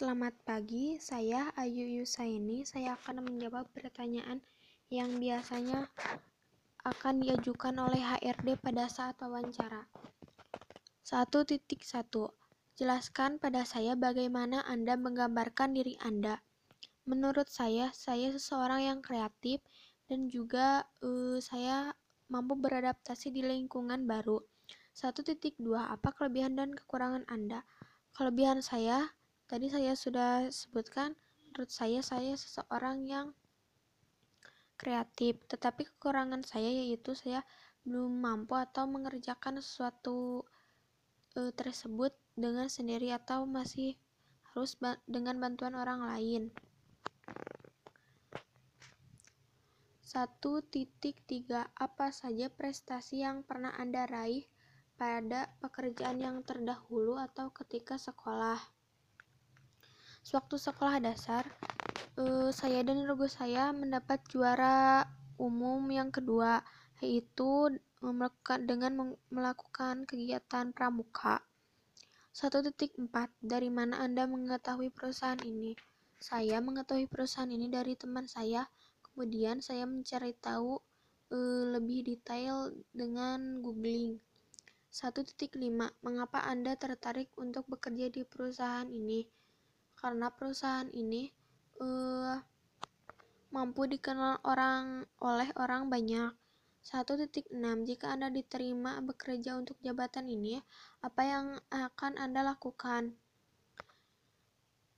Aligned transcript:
Selamat 0.00 0.32
pagi, 0.48 0.96
saya 0.96 1.52
Ayu 1.60 2.00
Yusaini. 2.00 2.64
Saya 2.64 2.96
akan 2.96 3.20
menjawab 3.20 3.68
pertanyaan 3.68 4.40
yang 4.88 5.20
biasanya 5.20 5.92
akan 6.88 7.20
diajukan 7.20 7.76
oleh 7.76 8.00
HRD 8.00 8.56
pada 8.64 8.88
saat 8.88 9.20
wawancara. 9.20 9.84
1.1. 11.04 11.68
Jelaskan 12.80 13.36
pada 13.44 13.68
saya 13.68 13.92
bagaimana 13.92 14.64
Anda 14.64 14.96
menggambarkan 14.96 15.76
diri 15.76 16.00
Anda. 16.00 16.40
Menurut 17.04 17.52
saya, 17.52 17.92
saya 17.92 18.32
seseorang 18.32 18.80
yang 18.80 19.04
kreatif 19.04 19.60
dan 20.08 20.32
juga 20.32 20.88
uh, 21.04 21.36
saya 21.44 21.92
mampu 22.32 22.56
beradaptasi 22.56 23.36
di 23.36 23.44
lingkungan 23.44 24.08
baru. 24.08 24.40
1.2. 24.96 25.60
Apa 25.76 26.16
kelebihan 26.16 26.56
dan 26.56 26.72
kekurangan 26.72 27.28
Anda? 27.28 27.68
Kelebihan 28.16 28.64
saya 28.64 29.19
Tadi 29.50 29.66
saya 29.66 29.98
sudah 29.98 30.46
sebutkan, 30.46 31.18
menurut 31.50 31.74
saya 31.74 32.06
saya 32.06 32.38
seseorang 32.38 33.02
yang 33.02 33.34
kreatif, 34.78 35.42
tetapi 35.50 35.90
kekurangan 35.90 36.46
saya 36.46 36.70
yaitu 36.70 37.18
saya 37.18 37.42
belum 37.82 38.22
mampu 38.22 38.54
atau 38.54 38.86
mengerjakan 38.86 39.58
sesuatu 39.58 40.46
e, 41.34 41.50
tersebut 41.50 42.14
dengan 42.38 42.70
sendiri 42.70 43.10
atau 43.10 43.42
masih 43.42 43.98
harus 44.54 44.78
ba 44.78 45.02
dengan 45.10 45.42
bantuan 45.42 45.74
orang 45.74 46.06
lain. 46.06 46.54
1.3 50.06 51.74
Apa 51.74 52.14
saja 52.14 52.46
prestasi 52.54 53.26
yang 53.26 53.42
pernah 53.42 53.74
Anda 53.74 54.06
raih 54.06 54.46
pada 54.94 55.50
pekerjaan 55.58 56.22
yang 56.22 56.46
terdahulu 56.46 57.18
atau 57.18 57.50
ketika 57.50 57.98
sekolah? 57.98 58.79
Sewaktu 60.20 60.60
sekolah 60.60 61.00
dasar, 61.00 61.48
uh, 62.20 62.52
saya 62.52 62.84
dan 62.84 63.08
guru 63.08 63.24
saya 63.24 63.72
mendapat 63.72 64.20
juara 64.28 65.08
umum 65.40 65.80
yang 65.88 66.12
kedua, 66.12 66.60
yaitu 67.00 67.80
melakukan 68.04 68.68
dengan 68.68 69.16
melakukan 69.32 70.04
kegiatan 70.04 70.76
pramuka. 70.76 71.40
1.4 72.36 73.00
Dari 73.40 73.72
mana 73.72 74.04
Anda 74.04 74.28
mengetahui 74.28 74.92
perusahaan 74.92 75.40
ini? 75.40 75.72
Saya 76.20 76.60
mengetahui 76.60 77.08
perusahaan 77.08 77.48
ini 77.48 77.72
dari 77.72 77.96
teman 77.96 78.28
saya. 78.28 78.68
Kemudian 79.00 79.64
saya 79.64 79.88
mencari 79.88 80.36
tahu 80.36 80.76
uh, 81.32 81.64
lebih 81.80 82.04
detail 82.04 82.76
dengan 82.92 83.64
googling. 83.64 84.20
1.5 84.92 85.56
Mengapa 86.04 86.44
Anda 86.44 86.76
tertarik 86.76 87.32
untuk 87.40 87.64
bekerja 87.72 88.12
di 88.12 88.20
perusahaan 88.28 88.86
ini? 88.86 89.39
Karena 90.00 90.32
perusahaan 90.32 90.88
ini 90.96 91.28
uh, 91.84 92.40
mampu 93.52 93.84
dikenal 93.84 94.40
orang 94.48 95.04
oleh 95.20 95.52
orang 95.60 95.92
banyak. 95.92 96.32
1.6 96.80 97.52
Jika 97.84 98.16
Anda 98.16 98.32
diterima 98.32 99.04
bekerja 99.04 99.52
untuk 99.60 99.76
jabatan 99.84 100.32
ini, 100.32 100.64
apa 101.04 101.22
yang 101.28 101.46
akan 101.68 102.16
Anda 102.16 102.40
lakukan? 102.40 103.12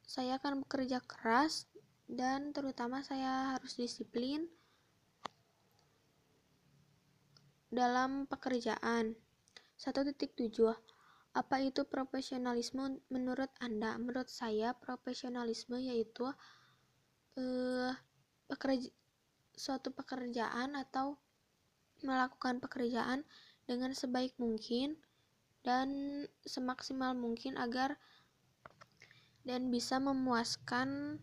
Saya 0.06 0.38
akan 0.38 0.62
bekerja 0.62 1.02
keras 1.02 1.66
dan 2.06 2.54
terutama 2.54 3.02
saya 3.02 3.58
harus 3.58 3.74
disiplin 3.74 4.46
dalam 7.66 8.30
pekerjaan. 8.30 9.18
1.7 9.82 10.22
apa 11.32 11.64
itu 11.64 11.88
profesionalisme 11.88 13.00
menurut 13.08 13.48
Anda? 13.56 13.96
Menurut 13.96 14.28
saya, 14.28 14.76
profesionalisme 14.76 15.80
yaitu 15.80 16.28
uh, 17.40 17.92
pekerja, 18.48 18.92
suatu 19.56 19.92
pekerjaan 19.96 20.76
atau 20.76 21.16
melakukan 22.04 22.60
pekerjaan 22.60 23.24
dengan 23.64 23.96
sebaik 23.96 24.36
mungkin 24.36 25.00
dan 25.64 25.88
semaksimal 26.44 27.14
mungkin 27.16 27.56
agar 27.56 27.96
dan 29.48 29.70
bisa 29.72 29.96
memuaskan 30.02 31.18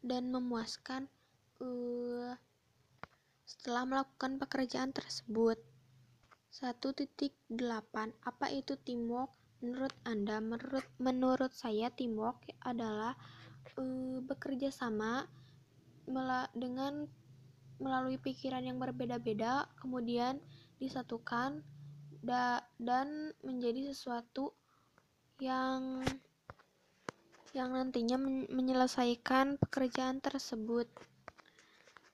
dan 0.00 0.32
memuaskan 0.32 1.12
uh, 1.60 2.32
setelah 3.44 3.84
melakukan 3.84 4.40
pekerjaan 4.40 4.90
tersebut. 4.96 5.60
1.8 6.50 7.30
Apa 8.26 8.46
itu 8.50 8.74
teamwork? 8.82 9.30
Menurut 9.60 9.94
Anda, 10.08 10.40
menurut 10.40 10.86
menurut 10.96 11.52
saya 11.52 11.92
teamwork 11.92 12.42
adalah 12.64 13.14
uh, 13.78 14.18
bekerja 14.24 14.72
sama 14.72 15.28
mela 16.10 16.48
dengan 16.56 17.06
melalui 17.80 18.20
pikiran 18.20 18.64
yang 18.66 18.76
berbeda-beda 18.76 19.68
kemudian 19.80 20.40
disatukan 20.80 21.64
da 22.20 22.60
dan 22.76 23.32
menjadi 23.40 23.92
sesuatu 23.92 24.52
yang 25.40 26.04
yang 27.56 27.72
nantinya 27.72 28.20
men 28.20 28.46
menyelesaikan 28.52 29.58
pekerjaan 29.58 30.22
tersebut. 30.22 30.86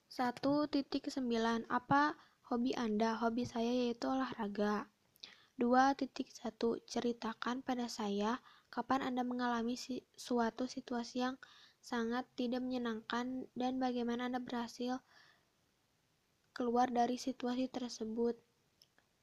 1.9 0.09 0.41
Apa 1.69 2.17
Hobi 2.47 2.71
Anda, 2.79 3.19
hobi 3.19 3.43
saya 3.43 3.67
yaitu 3.67 4.07
olahraga. 4.07 4.87
2.1 5.59 6.15
Ceritakan 6.87 7.59
pada 7.59 7.91
saya 7.91 8.39
kapan 8.71 9.03
Anda 9.03 9.27
mengalami 9.27 9.75
suatu 10.15 10.63
situasi 10.63 11.27
yang 11.27 11.35
sangat 11.83 12.23
tidak 12.39 12.63
menyenangkan 12.63 13.51
dan 13.51 13.83
bagaimana 13.83 14.31
Anda 14.31 14.39
berhasil 14.39 14.95
keluar 16.55 16.87
dari 16.87 17.19
situasi 17.19 17.67
tersebut. 17.67 18.39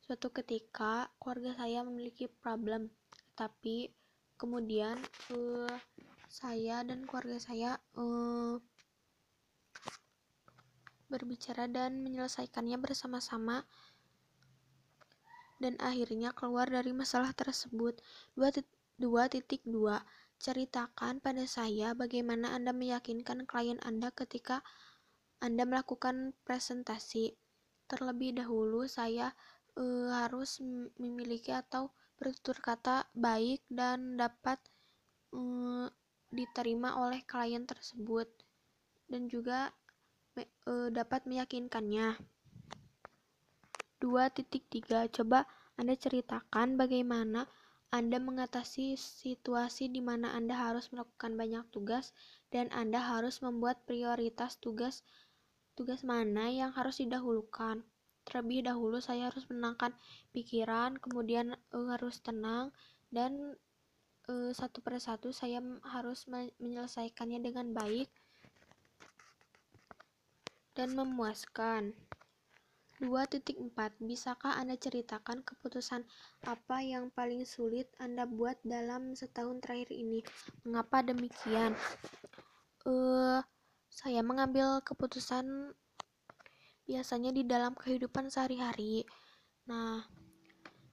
Suatu 0.04 0.28
ketika 0.28 1.08
keluarga 1.16 1.56
saya 1.56 1.80
memiliki 1.80 2.28
problem, 2.28 2.92
tapi 3.32 3.88
kemudian 4.36 5.00
uh, 5.32 5.72
saya 6.28 6.84
dan 6.84 7.08
keluarga 7.08 7.40
saya 7.40 7.80
uh, 7.96 8.60
berbicara 11.08 11.68
dan 11.68 12.00
menyelesaikannya 12.04 12.76
bersama-sama 12.80 13.64
dan 15.62 15.78
akhirnya 15.78 16.34
keluar 16.34 16.66
dari 16.68 16.90
masalah 16.92 17.32
tersebut. 17.32 18.02
2.2 18.34 19.64
Ceritakan 20.34 21.24
pada 21.24 21.46
saya 21.48 21.96
bagaimana 21.96 22.52
Anda 22.52 22.74
meyakinkan 22.74 23.48
klien 23.48 23.78
Anda 23.80 24.12
ketika 24.12 24.60
Anda 25.40 25.64
melakukan 25.64 26.36
presentasi. 26.44 27.38
Terlebih 27.88 28.40
dahulu 28.40 28.84
saya 28.88 29.32
uh, 29.78 30.08
harus 30.10 30.60
memiliki 31.00 31.52
atau 31.52 31.92
bertutur 32.20 32.60
kata 32.60 33.08
baik 33.12 33.62
dan 33.68 34.16
dapat 34.20 34.60
uh, 35.32 35.86
diterima 36.34 36.98
oleh 36.98 37.22
klien 37.24 37.62
tersebut 37.62 38.26
dan 39.08 39.28
juga 39.30 39.70
me, 40.34 40.44
uh, 40.66 40.90
dapat 40.90 41.26
meyakinkannya. 41.30 42.18
2.3 44.02 45.08
Coba 45.14 45.48
Anda 45.80 45.96
ceritakan 45.96 46.76
bagaimana 46.76 47.48
Anda 47.88 48.20
mengatasi 48.20 48.98
situasi 48.98 49.88
di 49.88 50.04
mana 50.04 50.34
Anda 50.34 50.58
harus 50.58 50.90
melakukan 50.92 51.38
banyak 51.38 51.64
tugas 51.72 52.12
dan 52.52 52.68
Anda 52.74 53.00
harus 53.00 53.40
membuat 53.40 53.86
prioritas 53.88 54.60
tugas 54.60 55.06
tugas 55.78 56.04
mana 56.04 56.50
yang 56.50 56.70
harus 56.74 57.00
didahulukan. 57.00 57.82
Terlebih 58.28 58.66
dahulu 58.66 58.98
saya 59.00 59.28
harus 59.30 59.46
menenangkan 59.48 59.94
pikiran, 60.34 60.98
kemudian 60.98 61.54
uh, 61.72 61.86
harus 61.94 62.20
tenang 62.20 62.74
dan 63.14 63.56
uh, 64.28 64.50
satu 64.52 64.82
persatu 64.82 65.30
saya 65.30 65.62
harus 65.86 66.26
menyelesaikannya 66.58 67.40
dengan 67.40 67.72
baik 67.72 68.08
dan 70.74 70.94
memuaskan. 70.94 71.94
2.4 73.02 73.58
Bisakah 73.98 74.54
Anda 74.54 74.78
ceritakan 74.78 75.42
keputusan 75.42 76.06
apa 76.46 76.78
yang 76.78 77.10
paling 77.10 77.42
sulit 77.42 77.90
Anda 77.98 78.22
buat 78.22 78.54
dalam 78.62 79.18
setahun 79.18 79.58
terakhir 79.66 79.90
ini? 79.90 80.22
Mengapa 80.62 81.02
demikian? 81.02 81.74
Uh, 82.86 83.42
saya 83.90 84.22
mengambil 84.22 84.78
keputusan 84.86 85.74
biasanya 86.86 87.34
di 87.34 87.42
dalam 87.42 87.74
kehidupan 87.74 88.30
sehari-hari. 88.30 89.02
Nah, 89.66 90.06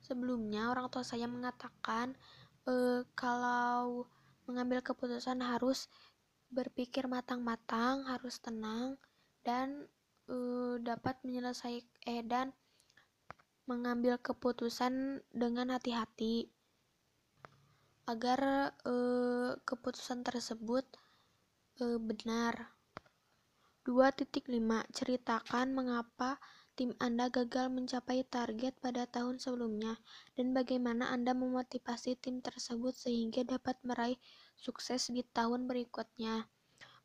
sebelumnya 0.01 0.73
orang 0.73 0.89
tua 0.89 1.05
saya 1.05 1.29
mengatakan 1.29 2.17
uh, 2.65 3.05
kalau 3.13 4.09
mengambil 4.49 4.81
keputusan 4.81 5.37
harus 5.45 5.85
berpikir 6.51 7.05
matang-matang, 7.07 8.03
harus 8.09 8.41
tenang, 8.41 8.97
dan 9.41 9.89
uh, 10.29 10.77
dapat 10.81 11.17
menyelesaikan 11.25 11.89
eh 12.05 12.21
dan 12.25 12.53
mengambil 13.69 14.17
keputusan 14.17 15.23
dengan 15.31 15.73
hati-hati. 15.73 16.49
agar 18.09 18.73
uh, 18.83 19.55
keputusan 19.63 20.25
tersebut 20.25 20.83
uh, 21.79 22.01
benar. 22.01 22.75
2.5 23.87 24.45
Ceritakan 24.93 25.67
mengapa 25.73 26.37
tim 26.77 26.97
Anda 27.01 27.29
gagal 27.29 27.69
mencapai 27.73 28.25
target 28.25 28.77
pada 28.77 29.05
tahun 29.09 29.41
sebelumnya 29.41 29.97
dan 30.37 30.53
bagaimana 30.53 31.09
Anda 31.13 31.33
memotivasi 31.33 32.17
tim 32.21 32.41
tersebut 32.41 32.93
sehingga 32.93 33.45
dapat 33.45 33.77
meraih 33.85 34.17
sukses 34.57 35.09
di 35.09 35.25
tahun 35.25 35.65
berikutnya. 35.65 36.45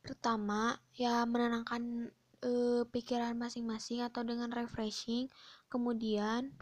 Pertama, 0.04 0.78
ya 0.96 1.24
menenangkan 1.24 2.12
e, 2.42 2.82
pikiran 2.88 3.36
masing-masing 3.36 4.04
atau 4.04 4.24
dengan 4.24 4.52
refreshing. 4.52 5.28
Kemudian, 5.68 6.52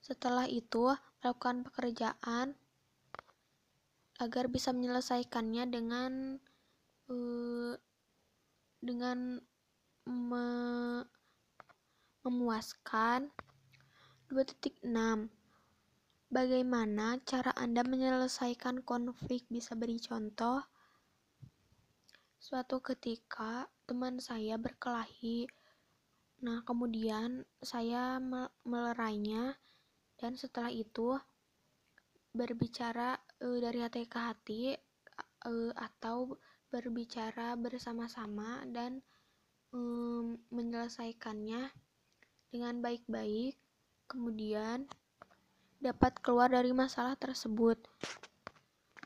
setelah 0.00 0.48
itu 0.48 0.94
melakukan 1.20 1.66
pekerjaan 1.66 2.56
agar 4.16 4.48
bisa 4.48 4.72
menyelesaikannya 4.72 5.64
dengan 5.68 6.12
e, 7.08 7.16
dengan 8.80 9.40
me, 10.06 10.46
memuaskan. 12.26 13.30
2.6 14.26 14.82
Bagaimana 16.26 17.22
cara 17.22 17.54
Anda 17.54 17.86
menyelesaikan 17.86 18.82
konflik? 18.82 19.46
Bisa 19.46 19.78
beri 19.78 20.02
contoh. 20.02 20.58
Suatu 22.42 22.82
ketika 22.82 23.70
teman 23.86 24.18
saya 24.18 24.58
berkelahi. 24.58 25.46
Nah, 26.42 26.60
kemudian 26.66 27.46
saya 27.62 28.20
melerainya 28.66 29.56
dan 30.20 30.36
setelah 30.36 30.68
itu 30.68 31.16
berbicara 32.36 33.16
e, 33.40 33.62
dari 33.62 33.80
hati 33.80 34.04
ke 34.04 34.18
hati 34.20 34.62
e, 34.76 35.54
atau 35.72 36.36
berbicara 36.68 37.56
bersama-sama 37.56 38.66
dan 38.68 39.00
e, 39.72 39.78
menyelesaikannya 40.52 41.72
dengan 42.52 42.74
baik-baik. 42.84 43.56
Kemudian 44.06 44.86
dapat 45.80 46.20
keluar 46.20 46.52
dari 46.52 46.76
masalah 46.76 47.16
tersebut. 47.16 47.80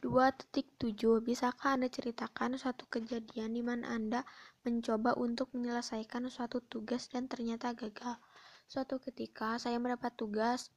2.7 0.01 0.97
Bisakah 1.21 1.77
Anda 1.77 1.93
ceritakan 1.93 2.57
suatu 2.57 2.89
kejadian 2.89 3.53
di 3.53 3.61
mana 3.61 3.93
Anda 3.93 4.25
mencoba 4.65 5.13
untuk 5.21 5.53
menyelesaikan 5.53 6.25
suatu 6.33 6.65
tugas 6.65 7.13
dan 7.13 7.29
ternyata 7.29 7.77
gagal? 7.77 8.17
Suatu 8.65 8.97
ketika 8.97 9.61
saya 9.61 9.77
mendapat 9.77 10.17
tugas, 10.17 10.73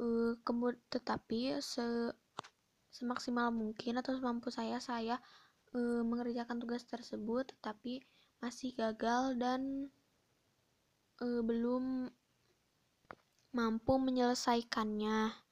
uh, 0.00 0.32
tetapi 0.88 1.60
se 1.60 2.16
semaksimal 2.88 3.52
mungkin 3.52 4.00
atau 4.00 4.16
semampu 4.16 4.48
saya 4.48 4.80
saya 4.80 5.20
uh, 5.76 6.00
mengerjakan 6.00 6.56
tugas 6.56 6.88
tersebut, 6.88 7.52
tetapi 7.52 8.00
masih 8.40 8.72
gagal 8.72 9.36
dan 9.36 9.92
uh, 11.20 11.42
belum 11.44 12.08
mampu 13.52 13.92
menyelesaikannya. 14.00 15.47